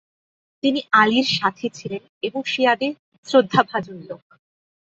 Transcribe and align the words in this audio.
তিনি 0.63 0.79
'আলী'র 0.89 1.27
সাথী 1.37 1.67
ছিলেন 1.73 2.03
এবং 2.23 2.41
শিয়াদের 2.45 2.91
শ্রদ্ধাভাজন 3.27 3.97
লোক। 4.09 4.23